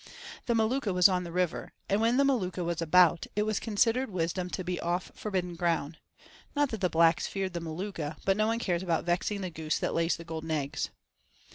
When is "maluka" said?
0.55-0.95, 2.23-2.65, 7.61-8.17